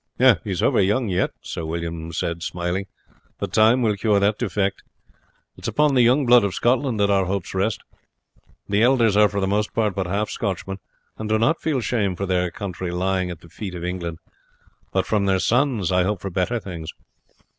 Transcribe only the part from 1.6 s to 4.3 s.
William said smiling; "but time will cure